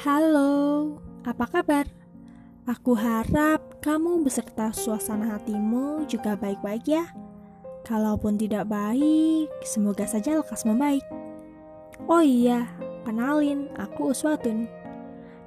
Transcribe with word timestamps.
Halo, 0.00 0.96
apa 1.28 1.44
kabar? 1.44 1.84
Aku 2.64 2.96
harap 2.96 3.84
kamu 3.84 4.24
beserta 4.24 4.72
suasana 4.72 5.36
hatimu 5.36 6.08
juga 6.08 6.40
baik-baik 6.40 6.88
ya. 6.88 7.04
Kalaupun 7.84 8.40
tidak 8.40 8.64
baik, 8.72 9.52
semoga 9.60 10.08
saja 10.08 10.40
lekas 10.40 10.64
membaik. 10.64 11.04
Oh 12.08 12.24
iya, 12.24 12.64
kenalin, 13.04 13.68
aku 13.76 14.16
Uswatun. 14.16 14.72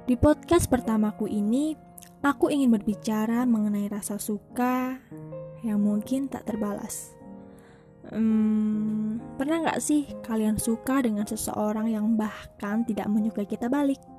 Di 0.06 0.14
podcast 0.14 0.70
pertamaku 0.70 1.26
ini, 1.26 1.74
aku 2.22 2.46
ingin 2.46 2.70
berbicara 2.70 3.42
mengenai 3.50 3.90
rasa 3.90 4.22
suka 4.22 5.02
yang 5.66 5.82
mungkin 5.82 6.30
tak 6.30 6.46
terbalas. 6.46 7.10
Hmm, 8.06 9.18
pernah 9.34 9.66
nggak 9.66 9.82
sih 9.82 10.06
kalian 10.22 10.62
suka 10.62 11.02
dengan 11.02 11.26
seseorang 11.26 11.90
yang 11.90 12.14
bahkan 12.14 12.86
tidak 12.86 13.10
menyukai 13.10 13.50
kita 13.50 13.66
balik? 13.66 14.13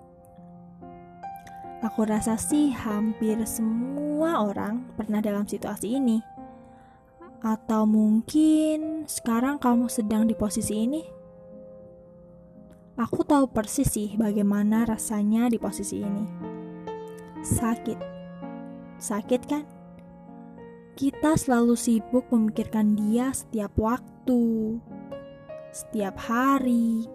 Aku 1.86 2.02
rasa 2.02 2.34
sih 2.34 2.74
hampir 2.74 3.38
semua 3.46 4.42
orang 4.42 4.90
pernah 4.98 5.22
dalam 5.22 5.46
situasi 5.46 6.02
ini. 6.02 6.18
Atau 7.46 7.86
mungkin 7.86 9.06
sekarang 9.06 9.62
kamu 9.62 9.86
sedang 9.86 10.26
di 10.26 10.34
posisi 10.34 10.82
ini? 10.82 11.06
Aku 12.98 13.22
tahu 13.22 13.54
persis 13.54 13.86
sih 13.94 14.18
bagaimana 14.18 14.90
rasanya 14.90 15.46
di 15.46 15.62
posisi 15.62 16.02
ini. 16.02 16.26
Sakit. 17.46 18.00
Sakit 18.98 19.42
kan? 19.46 19.70
Kita 20.98 21.38
selalu 21.38 21.78
sibuk 21.78 22.26
memikirkan 22.34 22.98
dia 22.98 23.30
setiap 23.30 23.78
waktu, 23.78 24.82
setiap 25.70 26.18
hari, 26.18 27.06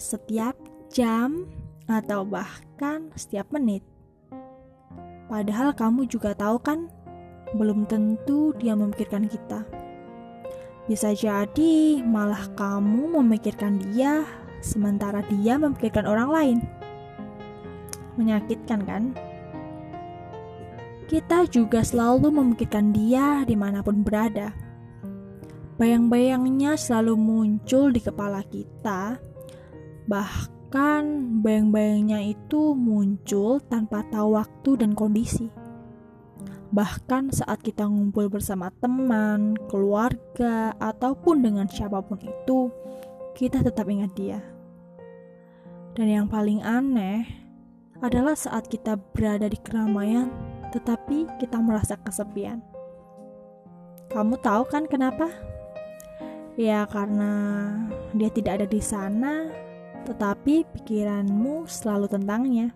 setiap 0.00 0.56
jam, 0.88 1.52
atau 1.84 2.24
bahkan 2.24 3.12
setiap 3.12 3.52
menit. 3.52 3.95
Padahal 5.26 5.74
kamu 5.74 6.06
juga 6.06 6.34
tahu 6.38 6.62
kan, 6.62 6.86
belum 7.54 7.86
tentu 7.90 8.54
dia 8.58 8.78
memikirkan 8.78 9.26
kita. 9.26 9.66
Bisa 10.86 11.10
jadi 11.14 11.98
malah 12.06 12.46
kamu 12.54 13.18
memikirkan 13.18 13.82
dia, 13.90 14.22
sementara 14.62 15.26
dia 15.26 15.58
memikirkan 15.58 16.06
orang 16.06 16.30
lain. 16.30 16.58
Menyakitkan 18.14 18.80
kan? 18.86 19.04
Kita 21.06 21.46
juga 21.50 21.82
selalu 21.82 22.30
memikirkan 22.30 22.94
dia 22.94 23.42
di 23.46 23.54
mana 23.58 23.82
pun 23.82 24.02
berada. 24.02 24.54
Bayang-bayangnya 25.76 26.78
selalu 26.78 27.14
muncul 27.20 27.92
di 27.92 28.00
kepala 28.00 28.42
kita, 28.46 29.20
bahkan 30.08 30.55
Bahkan 30.66 31.38
bayang-bayangnya 31.46 32.26
itu 32.26 32.74
muncul 32.74 33.62
tanpa 33.70 34.02
tahu 34.10 34.34
waktu 34.34 34.82
dan 34.82 34.98
kondisi. 34.98 35.46
Bahkan 36.74 37.30
saat 37.30 37.62
kita 37.62 37.86
ngumpul 37.86 38.26
bersama 38.26 38.74
teman, 38.82 39.54
keluarga, 39.70 40.74
ataupun 40.82 41.46
dengan 41.46 41.70
siapa 41.70 42.02
pun 42.02 42.18
itu, 42.18 42.74
kita 43.38 43.62
tetap 43.62 43.86
ingat 43.86 44.10
dia. 44.18 44.42
Dan 45.94 46.10
yang 46.10 46.26
paling 46.26 46.58
aneh 46.66 47.30
adalah 48.02 48.34
saat 48.34 48.66
kita 48.66 48.98
berada 49.14 49.46
di 49.46 49.62
keramaian, 49.62 50.34
tetapi 50.74 51.30
kita 51.38 51.62
merasa 51.62 51.94
kesepian. 51.94 52.58
Kamu 54.10 54.34
tahu 54.42 54.66
kan 54.66 54.90
kenapa? 54.90 55.30
Ya 56.58 56.90
karena 56.90 57.30
dia 58.18 58.34
tidak 58.34 58.58
ada 58.58 58.66
di 58.66 58.82
sana 58.82 59.65
tetapi 60.06 60.62
pikiranmu 60.70 61.66
selalu 61.66 62.06
tentangnya. 62.06 62.70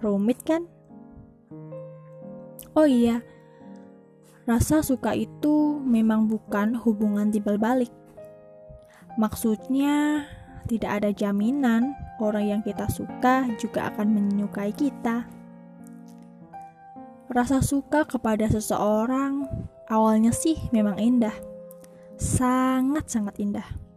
Rumit 0.00 0.38
kan? 0.46 0.64
Oh 2.78 2.86
iya, 2.86 3.20
rasa 4.46 4.80
suka 4.80 5.12
itu 5.18 5.82
memang 5.82 6.30
bukan 6.30 6.78
hubungan 6.78 7.34
timbal 7.34 7.58
balik. 7.58 7.90
Maksudnya, 9.18 10.24
tidak 10.70 11.02
ada 11.02 11.10
jaminan 11.10 11.98
orang 12.22 12.46
yang 12.46 12.62
kita 12.62 12.86
suka 12.86 13.50
juga 13.58 13.90
akan 13.90 14.14
menyukai 14.14 14.70
kita. 14.70 15.26
Rasa 17.26 17.58
suka 17.58 18.06
kepada 18.06 18.46
seseorang 18.46 19.50
awalnya 19.90 20.30
sih 20.30 20.56
memang 20.70 20.96
indah, 21.02 21.34
sangat-sangat 22.16 23.34
indah 23.42 23.89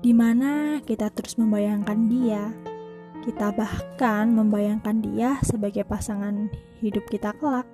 di 0.00 0.16
mana 0.16 0.80
kita 0.80 1.12
terus 1.12 1.36
membayangkan 1.36 2.08
dia. 2.08 2.52
Kita 3.20 3.52
bahkan 3.52 4.32
membayangkan 4.32 5.04
dia 5.04 5.36
sebagai 5.44 5.84
pasangan 5.84 6.48
hidup 6.80 7.04
kita 7.12 7.36
kelak. 7.36 7.68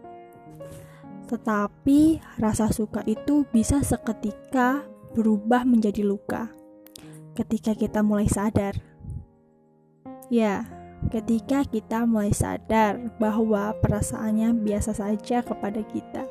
Tetapi 1.30 2.18
rasa 2.42 2.70
suka 2.74 3.06
itu 3.06 3.46
bisa 3.54 3.78
seketika 3.82 4.82
berubah 5.14 5.62
menjadi 5.62 6.02
luka 6.02 6.50
ketika 7.38 7.78
kita 7.78 8.02
mulai 8.02 8.26
sadar. 8.26 8.74
Ya, 10.26 10.66
ketika 11.14 11.62
kita 11.62 12.02
mulai 12.10 12.34
sadar 12.34 12.98
bahwa 13.22 13.70
perasaannya 13.78 14.66
biasa 14.66 14.98
saja 14.98 15.46
kepada 15.46 15.86
kita. 15.86 16.26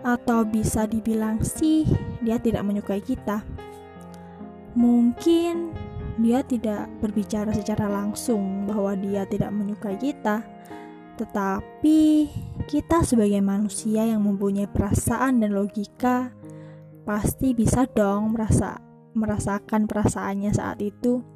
Atau 0.00 0.48
bisa 0.48 0.88
dibilang 0.88 1.44
sih, 1.44 1.84
dia 2.24 2.38
tidak 2.40 2.64
menyukai 2.64 3.02
kita 3.02 3.44
Mungkin 4.78 5.74
dia 6.22 6.46
tidak 6.46 6.86
berbicara 7.02 7.50
secara 7.50 7.90
langsung 7.90 8.70
bahwa 8.70 8.94
dia 8.94 9.26
tidak 9.26 9.50
menyukai 9.50 9.98
kita, 9.98 10.46
tetapi 11.18 12.30
kita 12.70 13.02
sebagai 13.02 13.42
manusia 13.42 14.06
yang 14.06 14.22
mempunyai 14.22 14.70
perasaan 14.70 15.42
dan 15.42 15.50
logika 15.50 16.30
pasti 17.02 17.58
bisa 17.58 17.90
dong 17.90 18.38
merasa 18.38 18.78
merasakan 19.18 19.90
perasaannya 19.90 20.54
saat 20.54 20.78
itu. 20.78 21.26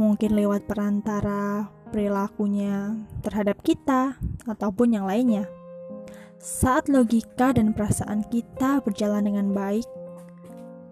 Mungkin 0.00 0.32
lewat 0.32 0.64
perantara 0.64 1.68
perilakunya 1.92 2.96
terhadap 3.20 3.60
kita 3.60 4.16
ataupun 4.48 4.96
yang 4.96 5.04
lainnya. 5.04 5.44
Saat 6.40 6.88
logika 6.88 7.52
dan 7.52 7.76
perasaan 7.76 8.24
kita 8.32 8.80
berjalan 8.80 9.28
dengan 9.28 9.52
baik 9.52 9.84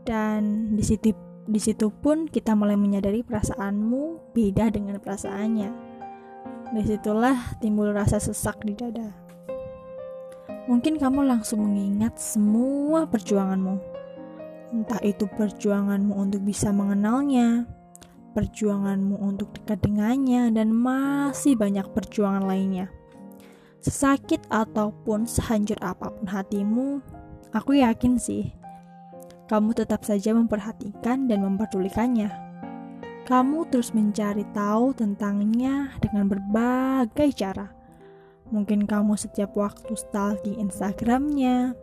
dan 0.04 0.76
di 0.76 0.84
situ 0.84 1.29
di 1.50 1.59
situ 1.59 1.91
pun 1.91 2.31
kita 2.31 2.55
mulai 2.55 2.78
menyadari 2.78 3.27
perasaanmu 3.27 4.31
beda 4.31 4.71
dengan 4.71 5.03
perasaannya. 5.03 5.71
Di 6.71 6.83
situlah 6.87 7.59
timbul 7.59 7.91
rasa 7.91 8.22
sesak 8.22 8.62
di 8.62 8.78
dada. 8.78 9.11
Mungkin 10.71 11.03
kamu 11.03 11.27
langsung 11.27 11.66
mengingat 11.66 12.15
semua 12.22 13.11
perjuanganmu. 13.11 13.75
Entah 14.71 15.03
itu 15.03 15.27
perjuanganmu 15.27 16.15
untuk 16.15 16.47
bisa 16.47 16.71
mengenalnya, 16.71 17.67
perjuanganmu 18.38 19.19
untuk 19.19 19.50
dekat 19.50 19.82
dengannya, 19.82 20.55
dan 20.55 20.71
masih 20.71 21.59
banyak 21.59 21.91
perjuangan 21.91 22.47
lainnya. 22.47 22.87
Sesakit 23.82 24.47
ataupun 24.47 25.27
sehancur 25.27 25.82
apa 25.82 26.15
pun 26.15 26.31
hatimu, 26.31 27.03
aku 27.50 27.82
yakin 27.82 28.15
sih 28.15 28.55
kamu 29.50 29.75
tetap 29.75 30.06
saja 30.06 30.31
memperhatikan 30.31 31.27
dan 31.27 31.43
memperdulikannya. 31.43 32.31
Kamu 33.27 33.66
terus 33.66 33.91
mencari 33.91 34.47
tahu 34.55 34.94
tentangnya 34.94 35.91
dengan 35.99 36.31
berbagai 36.31 37.34
cara. 37.34 37.75
Mungkin 38.55 38.87
kamu 38.87 39.19
setiap 39.19 39.59
waktu 39.59 39.91
stalking 39.99 40.62
Instagramnya, 40.62 41.75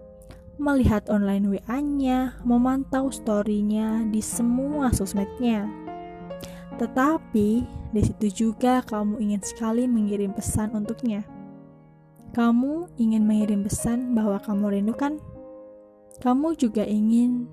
melihat 0.55 1.11
online 1.11 1.59
WA-nya, 1.59 2.39
memantau 2.47 3.11
story-nya 3.11 4.07
di 4.15 4.23
semua 4.23 4.95
sosmednya. 4.95 5.67
Tetapi 6.79 7.49
di 7.91 8.01
situ 8.03 8.47
juga 8.47 8.79
kamu 8.87 9.19
ingin 9.19 9.43
sekali 9.43 9.91
mengirim 9.91 10.31
pesan 10.31 10.71
untuknya. 10.71 11.27
Kamu 12.31 12.95
ingin 12.95 13.27
mengirim 13.27 13.67
pesan 13.67 14.15
bahwa 14.15 14.39
kamu 14.39 14.79
rindukan 14.79 15.19
kamu 16.17 16.57
juga 16.57 16.81
ingin 16.81 17.45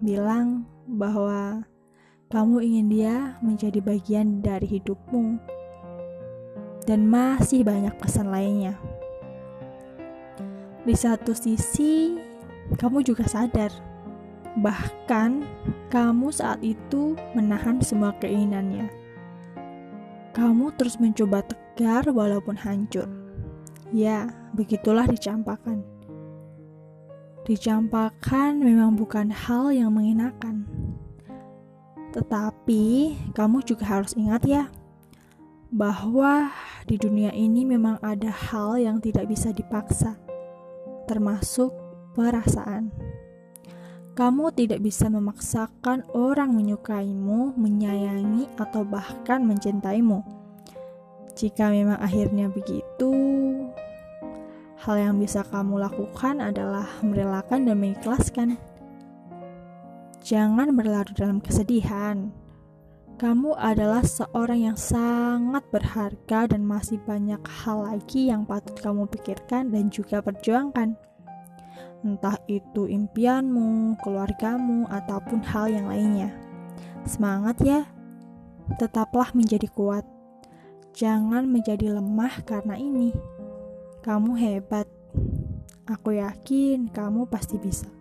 bilang 0.00 0.64
bahwa 0.88 1.64
kamu 2.32 2.56
ingin 2.64 2.86
dia 2.88 3.16
menjadi 3.44 3.78
bagian 3.84 4.40
dari 4.40 4.64
hidupmu, 4.64 5.36
dan 6.88 7.04
masih 7.06 7.62
banyak 7.62 7.92
pesan 8.00 8.32
lainnya. 8.32 8.74
Di 10.82 10.96
satu 10.96 11.36
sisi, 11.36 12.16
kamu 12.80 13.04
juga 13.04 13.28
sadar, 13.28 13.68
bahkan 14.58 15.44
kamu 15.92 16.32
saat 16.32 16.64
itu 16.64 17.14
menahan 17.36 17.78
semua 17.84 18.16
keinginannya. 18.18 18.88
Kamu 20.32 20.72
terus 20.78 20.96
mencoba 20.96 21.44
tegar 21.44 22.08
walaupun 22.08 22.56
hancur. 22.56 23.10
Ya, 23.90 24.30
begitulah 24.54 25.04
dicampakkan. 25.10 25.82
Dicampakkan 27.50 28.62
memang 28.62 28.94
bukan 28.94 29.34
hal 29.34 29.74
yang 29.74 29.90
mengenakan. 29.90 30.70
Tetapi, 32.14 33.10
kamu 33.34 33.66
juga 33.66 33.90
harus 33.90 34.14
ingat 34.14 34.46
ya, 34.46 34.70
bahwa 35.74 36.54
di 36.86 36.94
dunia 36.94 37.34
ini 37.34 37.66
memang 37.66 37.98
ada 38.06 38.30
hal 38.30 38.78
yang 38.78 39.02
tidak 39.02 39.26
bisa 39.26 39.50
dipaksa, 39.50 40.14
termasuk 41.10 41.74
perasaan. 42.14 42.94
Kamu 44.14 44.54
tidak 44.54 44.86
bisa 44.86 45.10
memaksakan 45.10 46.06
orang 46.14 46.54
menyukaimu, 46.54 47.58
menyayangi, 47.58 48.46
atau 48.62 48.86
bahkan 48.86 49.42
mencintaimu. 49.42 50.22
Jika 51.34 51.66
memang 51.74 51.98
akhirnya 51.98 52.46
begitu, 52.46 53.10
hal 54.80 54.96
yang 54.96 55.14
bisa 55.20 55.44
kamu 55.44 55.80
lakukan 55.80 56.40
adalah 56.40 56.88
merelakan 57.04 57.68
dan 57.68 57.76
mengikhlaskan. 57.76 58.56
Jangan 60.24 60.72
berlarut 60.72 61.16
dalam 61.16 61.40
kesedihan. 61.40 62.32
Kamu 63.20 63.52
adalah 63.60 64.00
seorang 64.00 64.72
yang 64.72 64.78
sangat 64.80 65.60
berharga 65.68 66.48
dan 66.48 66.64
masih 66.64 66.96
banyak 67.04 67.40
hal 67.44 67.84
lagi 67.84 68.32
yang 68.32 68.48
patut 68.48 68.72
kamu 68.80 69.04
pikirkan 69.12 69.68
dan 69.68 69.92
juga 69.92 70.24
perjuangkan 70.24 70.96
entah 72.00 72.36
itu 72.48 72.88
impianmu, 72.88 74.00
keluargamu, 74.00 74.88
ataupun 74.88 75.44
hal 75.44 75.68
yang 75.68 75.86
lainnya. 75.88 76.32
Semangat 77.04 77.60
ya, 77.60 77.84
tetaplah 78.80 79.32
menjadi 79.36 79.68
kuat. 79.72 80.04
Jangan 80.96 81.46
menjadi 81.46 81.96
lemah 82.00 82.40
karena 82.48 82.76
ini. 82.76 83.12
Kamu 84.00 84.32
hebat. 84.40 84.88
Aku 85.84 86.16
yakin 86.16 86.88
kamu 86.88 87.28
pasti 87.28 87.60
bisa. 87.60 87.99